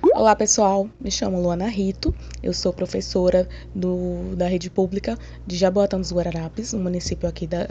Olá 0.00 0.36
pessoal, 0.36 0.88
me 1.00 1.10
chamo 1.10 1.40
Luana 1.40 1.66
Rito, 1.66 2.14
eu 2.40 2.54
sou 2.54 2.72
professora 2.72 3.48
do, 3.74 4.36
da 4.36 4.46
rede 4.46 4.70
pública 4.70 5.18
de 5.44 5.56
Jaboatão 5.56 6.00
dos 6.00 6.12
Guararapes, 6.12 6.72
um 6.72 6.80
município 6.80 7.28
aqui 7.28 7.48
da, 7.48 7.64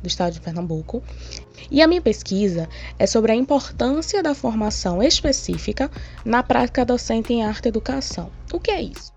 do 0.00 0.06
estado 0.06 0.32
de 0.32 0.40
Pernambuco. 0.40 1.02
E 1.68 1.82
a 1.82 1.88
minha 1.88 2.00
pesquisa 2.00 2.68
é 3.00 3.06
sobre 3.06 3.32
a 3.32 3.34
importância 3.34 4.22
da 4.22 4.32
formação 4.32 5.02
específica 5.02 5.90
na 6.24 6.40
prática 6.40 6.84
docente 6.84 7.32
em 7.32 7.42
arte 7.42 7.66
e 7.66 7.70
educação. 7.70 8.30
O 8.52 8.60
que 8.60 8.70
é 8.70 8.82
isso? 8.82 9.12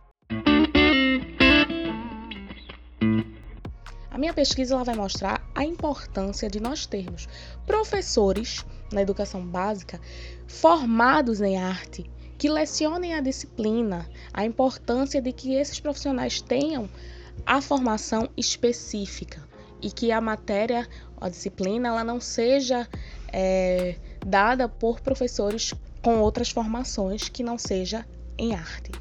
A 4.10 4.18
minha 4.18 4.34
pesquisa 4.34 4.74
ela 4.74 4.84
vai 4.84 4.96
mostrar 4.96 5.48
a 5.54 5.64
importância 5.64 6.50
de 6.50 6.60
nós 6.60 6.88
termos 6.88 7.28
professores 7.68 8.66
na 8.92 9.04
educação 9.04 9.46
básica 9.46 10.00
formados 10.48 11.42
em 11.42 11.58
arte 11.58 12.10
que 12.38 12.50
lecionem 12.50 13.14
a 13.14 13.22
disciplina, 13.22 14.10
a 14.34 14.46
importância 14.46 15.22
de 15.22 15.32
que 15.32 15.56
esses 15.56 15.80
profissionais 15.80 16.42
tenham 16.42 16.90
a 17.46 17.62
formação 17.62 18.30
específica 18.36 19.42
e 19.82 19.92
que 19.92 20.12
a 20.12 20.20
matéria, 20.20 20.88
a 21.20 21.30
disciplina, 21.30 21.90
ela 21.90 22.04
não 22.04 22.20
seja 22.20 22.88
é, 23.32 23.96
dada 24.26 24.68
por 24.68 25.00
professores 25.00 25.74
com 26.02 26.20
outras 26.20 26.50
formações 26.50 27.30
que 27.30 27.44
não 27.44 27.58
seja 27.58 28.06
em 28.38 28.54
arte. 28.54 28.92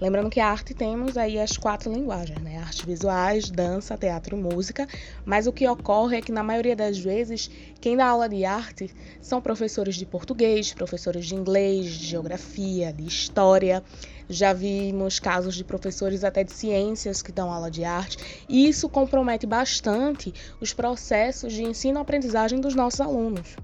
Lembrando 0.00 0.30
que 0.30 0.40
a 0.40 0.48
arte 0.48 0.74
temos 0.74 1.16
aí 1.16 1.38
as 1.38 1.56
quatro 1.56 1.92
linguagens, 1.92 2.40
né? 2.40 2.57
Artes 2.68 2.84
visuais, 2.84 3.48
dança, 3.48 3.96
teatro 3.96 4.36
e 4.36 4.38
música, 4.38 4.86
mas 5.24 5.46
o 5.46 5.52
que 5.52 5.66
ocorre 5.66 6.18
é 6.18 6.20
que 6.20 6.30
na 6.30 6.42
maioria 6.42 6.76
das 6.76 6.98
vezes 6.98 7.50
quem 7.80 7.96
dá 7.96 8.04
aula 8.04 8.28
de 8.28 8.44
arte 8.44 8.94
são 9.22 9.40
professores 9.40 9.94
de 9.94 10.04
português, 10.04 10.74
professores 10.74 11.24
de 11.24 11.34
inglês, 11.34 11.86
de 11.86 12.06
geografia, 12.08 12.92
de 12.92 13.06
história. 13.06 13.82
Já 14.28 14.52
vimos 14.52 15.18
casos 15.18 15.54
de 15.54 15.64
professores 15.64 16.22
até 16.22 16.44
de 16.44 16.52
ciências 16.52 17.22
que 17.22 17.32
dão 17.32 17.50
aula 17.50 17.70
de 17.70 17.84
arte, 17.84 18.18
e 18.46 18.68
isso 18.68 18.86
compromete 18.86 19.46
bastante 19.46 20.34
os 20.60 20.74
processos 20.74 21.54
de 21.54 21.62
ensino-aprendizagem 21.62 22.60
dos 22.60 22.74
nossos 22.74 23.00
alunos. 23.00 23.56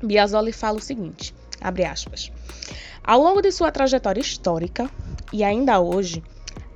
Biasoli 0.00 0.52
fala 0.52 0.78
o 0.78 0.82
seguinte, 0.82 1.34
abre 1.60 1.84
aspas. 1.84 2.30
Ao 3.02 3.20
longo 3.20 3.42
de 3.42 3.50
sua 3.50 3.72
trajetória 3.72 4.20
histórica, 4.20 4.88
e 5.32 5.42
ainda 5.42 5.80
hoje, 5.80 6.22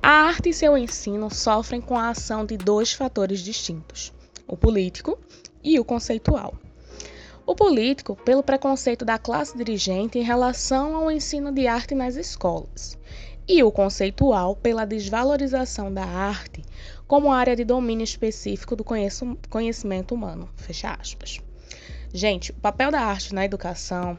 a 0.05 0.25
arte 0.25 0.49
e 0.49 0.53
seu 0.53 0.77
ensino 0.77 1.33
sofrem 1.33 1.79
com 1.79 1.97
a 1.97 2.09
ação 2.09 2.45
de 2.45 2.57
dois 2.57 2.91
fatores 2.91 3.39
distintos: 3.39 4.11
o 4.45 4.57
político 4.57 5.17
e 5.63 5.79
o 5.79 5.85
conceitual. 5.85 6.55
O 7.45 7.55
político, 7.55 8.13
pelo 8.17 8.43
preconceito 8.43 9.05
da 9.05 9.17
classe 9.17 9.57
dirigente 9.57 10.19
em 10.19 10.21
relação 10.21 10.93
ao 10.97 11.09
ensino 11.09 11.53
de 11.53 11.67
arte 11.67 11.95
nas 11.95 12.17
escolas, 12.17 12.97
e 13.47 13.63
o 13.63 13.71
conceitual 13.71 14.57
pela 14.57 14.83
desvalorização 14.83 15.93
da 15.93 16.03
arte 16.03 16.61
como 17.07 17.31
área 17.31 17.55
de 17.55 17.63
domínio 17.63 18.03
específico 18.03 18.75
do 18.75 18.83
conhecimento 19.49 20.13
humano. 20.13 20.49
Fecha 20.57 20.97
aspas. 20.99 21.39
Gente, 22.13 22.51
o 22.51 22.55
papel 22.55 22.91
da 22.91 22.99
arte 22.99 23.33
na 23.33 23.45
educação 23.45 24.17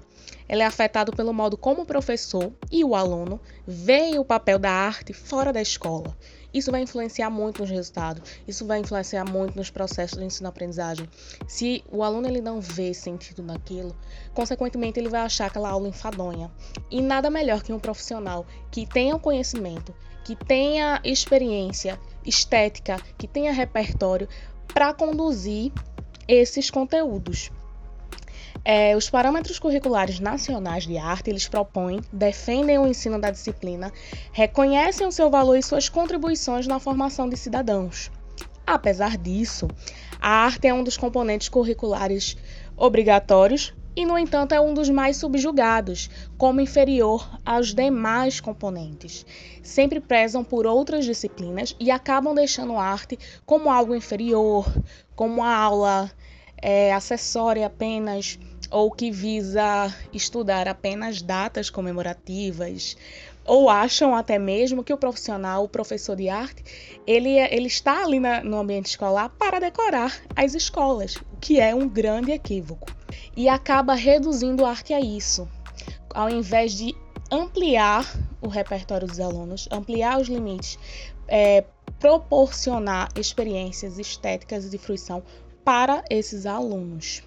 ela 0.49 0.63
é 0.63 0.67
afetado 0.67 1.13
pelo 1.13 1.33
modo 1.33 1.57
como 1.57 1.83
o 1.83 1.87
professor 1.87 2.53
e 2.71 2.85
o 2.85 2.95
aluno 2.95 3.41
veem 3.67 4.19
o 4.19 4.25
papel 4.25 4.59
da 4.59 4.71
arte 4.71 5.13
fora 5.13 5.53
da 5.53 5.63
escola. 5.63 6.17
Isso 6.53 6.71
vai 6.71 6.83
influenciar 6.83 7.31
muito 7.31 7.63
nos 7.63 7.71
resultados, 7.71 8.23
isso 8.47 8.65
vai 8.65 8.79
influenciar 8.79 9.25
muito 9.25 9.57
nos 9.57 9.71
processos 9.71 10.19
de 10.19 10.25
ensino-aprendizagem. 10.25 11.09
Se 11.49 11.83
o 11.91 12.03
aluno 12.05 12.29
ele 12.29 12.41
não 12.41 12.61
vê 12.61 12.95
sentido 12.95 13.43
naquilo, 13.43 13.97
consequentemente 14.33 15.01
ele 15.01 15.09
vai 15.09 15.23
achar 15.23 15.47
aquela 15.47 15.71
aula 15.71 15.89
enfadonha. 15.89 16.51
E 16.91 17.03
nada 17.03 17.29
melhor 17.29 17.63
que 17.63 17.73
um 17.73 17.81
profissional 17.81 18.47
que 18.71 18.87
tenha 18.87 19.17
o 19.17 19.21
conhecimento, 19.21 19.93
que 20.23 20.37
tenha 20.37 21.01
experiência 21.03 21.99
estética, 22.25 22.99
que 23.19 23.27
tenha 23.27 23.53
repertório 23.53 24.29
para 24.73 24.95
conduzir 24.95 25.73
esses 26.29 26.71
conteúdos. 26.71 27.51
É, 28.67 28.97
os 28.97 29.11
parâmetros 29.11 29.59
curriculares 29.59 30.19
nacionais 30.21 30.87
de 30.87 30.97
arte, 30.97 31.29
eles 31.29 31.47
propõem, 31.47 32.01
defendem 32.11 32.79
o 32.79 32.87
ensino 32.87 33.21
da 33.21 33.31
disciplina, 33.31 33.93
reconhecem 34.33 35.07
o 35.07 35.13
seu 35.13 35.29
valor 35.29 35.57
e 35.57 35.63
suas 35.63 35.91
contribuições 35.91 36.67
na 36.67 36.81
formação 36.81 37.29
de 37.29 37.37
cidadãos. 37.37 38.11
Apesar 38.67 39.19
disso, 39.19 39.69
a 40.19 40.31
arte 40.47 40.67
é 40.67 40.73
um 40.73 40.83
dos 40.83 40.97
componentes 40.97 41.51
curriculares 41.51 42.39
obrigatórios 42.75 43.75
e, 43.95 44.07
no 44.07 44.19
entanto, 44.19 44.53
é 44.53 44.61
um 44.61 44.73
dos 44.73 44.89
mais 44.89 45.19
subjugados, 45.19 46.09
como 46.39 46.63
inferior 46.63 47.39
aos 47.45 47.75
demais 47.75 48.41
componentes. 48.41 49.27
Sempre 49.63 50.01
prezam 50.01 50.43
por 50.43 50.67
outras 50.67 51.05
disciplinas 51.05 51.77
e 51.79 51.91
acabam 51.91 52.35
deixando 52.35 52.79
a 52.79 52.83
arte 52.83 53.19
como 53.45 53.71
algo 53.71 53.95
inferior, 53.95 54.67
como 55.15 55.43
uma 55.43 55.55
aula 55.55 56.11
é, 56.61 56.95
acessória 56.95 57.67
apenas 57.67 58.39
ou 58.75 58.91
que 58.91 59.09
visa 59.09 59.95
estudar 60.13 60.67
apenas 60.67 61.23
datas 61.23 61.71
comemorativas, 61.71 62.97
ou 63.45 63.71
acham 63.71 64.17
até 64.17 64.37
mesmo 64.37 64.83
que 64.83 64.93
o 64.93 64.99
profissional, 64.99 65.63
o 65.63 65.69
professor 65.69 66.17
de 66.17 66.29
arte, 66.29 66.65
ele, 67.07 67.39
ele 67.39 67.69
está 67.69 68.03
ali 68.03 68.19
na, 68.19 68.43
no 68.43 68.59
ambiente 68.59 68.87
escolar 68.87 69.29
para 69.29 69.61
decorar 69.61 70.13
as 70.35 70.55
escolas, 70.55 71.15
o 71.15 71.37
que 71.41 71.61
é 71.61 71.73
um 71.73 71.89
grande 71.89 72.33
equívoco. 72.33 72.93
E 73.37 73.49
acaba 73.49 73.95
reduzindo 73.95 74.65
a 74.65 74.71
arte 74.71 74.93
a 74.93 75.01
isso, 75.01 75.49
ao 76.13 76.29
invés 76.29 76.73
de 76.73 76.97
ampliar 77.31 78.05
o 78.43 78.49
repertório 78.49 79.07
dos 79.07 79.21
alunos, 79.21 79.69
ampliar 79.71 80.21
os 80.21 80.27
limites, 80.27 80.81
é, 81.29 81.63
proporcionar 82.01 83.09
experiências 83.15 84.01
estéticas 84.01 84.69
de 84.69 84.79
fruição 84.79 85.23
para 85.65 86.03
esses 86.11 86.45
alunos. 86.45 87.23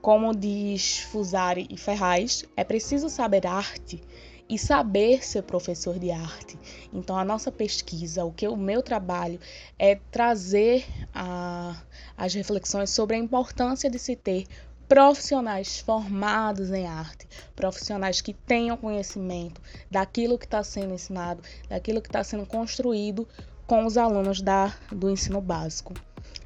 Como 0.00 0.34
diz 0.34 1.00
Fusari 1.00 1.66
e 1.70 1.76
Ferraz, 1.76 2.44
é 2.56 2.62
preciso 2.62 3.08
saber 3.08 3.46
arte 3.46 4.00
e 4.48 4.58
saber 4.58 5.24
ser 5.24 5.42
professor 5.42 5.98
de 5.98 6.10
arte. 6.10 6.58
Então, 6.92 7.18
a 7.18 7.24
nossa 7.24 7.52
pesquisa, 7.52 8.24
o 8.24 8.32
que 8.32 8.48
o 8.48 8.56
meu 8.56 8.82
trabalho 8.82 9.38
é 9.78 9.96
trazer 10.10 10.86
a, 11.14 11.76
as 12.16 12.32
reflexões 12.32 12.90
sobre 12.90 13.16
a 13.16 13.18
importância 13.18 13.90
de 13.90 13.98
se 13.98 14.16
ter 14.16 14.46
profissionais 14.88 15.80
formados 15.80 16.70
em 16.70 16.86
arte, 16.86 17.28
profissionais 17.54 18.22
que 18.22 18.32
tenham 18.32 18.76
conhecimento 18.76 19.60
daquilo 19.90 20.38
que 20.38 20.46
está 20.46 20.64
sendo 20.64 20.94
ensinado, 20.94 21.42
daquilo 21.68 22.00
que 22.00 22.08
está 22.08 22.24
sendo 22.24 22.46
construído 22.46 23.28
com 23.66 23.84
os 23.84 23.98
alunos 23.98 24.40
da, 24.40 24.74
do 24.90 25.10
ensino 25.10 25.42
básico 25.42 25.92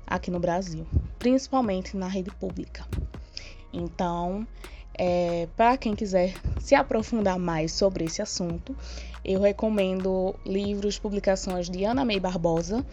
aqui 0.04 0.28
no 0.28 0.40
Brasil, 0.40 0.84
principalmente 1.20 1.96
na 1.96 2.08
rede 2.08 2.32
pública. 2.32 2.84
Então, 3.72 4.46
é, 4.94 5.48
para 5.56 5.76
quem 5.76 5.94
quiser 5.94 6.34
se 6.60 6.74
aprofundar 6.74 7.38
mais 7.38 7.72
sobre 7.72 8.04
esse 8.04 8.20
assunto, 8.20 8.76
eu 9.24 9.40
recomendo 9.40 10.34
livros, 10.44 10.98
publicações 10.98 11.70
de 11.70 11.84
Ana 11.84 12.04
May 12.04 12.18
Barbosa, 12.18 12.84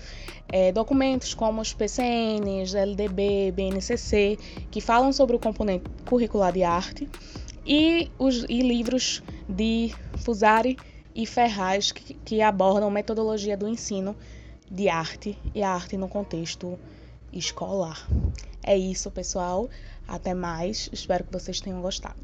é, 0.48 0.72
documentos 0.72 1.34
como 1.34 1.60
os 1.62 1.74
PCNs, 1.74 2.76
LDB, 2.76 3.52
BNCC, 3.52 4.38
que 4.72 4.80
falam 4.80 5.12
sobre 5.12 5.36
o 5.36 5.40
componente 5.40 5.86
curricular 6.06 6.54
de 6.54 6.64
arte, 6.64 7.10
e, 7.66 8.10
os, 8.18 8.46
e 8.48 8.62
livros 8.62 9.22
de 9.48 9.94
Fusari 10.18 10.78
e 11.14 11.26
Ferraz, 11.26 11.92
que, 11.92 12.14
que 12.14 12.42
abordam 12.42 12.90
metodologia 12.90 13.58
do 13.58 13.68
ensino 13.68 14.16
de 14.70 14.88
arte 14.88 15.38
e 15.54 15.62
a 15.62 15.72
arte 15.72 15.98
no 15.98 16.08
contexto 16.08 16.80
escolar. 17.34 18.08
É 18.70 18.78
isso, 18.78 19.10
pessoal. 19.10 19.68
Até 20.08 20.36
mais. 20.36 20.92
Espero 20.94 21.24
que 21.24 21.34
vocês 21.34 21.60
tenham 21.60 21.82
gostado. 21.82 22.20